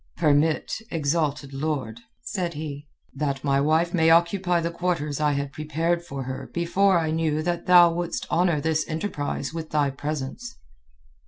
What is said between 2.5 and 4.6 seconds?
he, "that my wife may occupy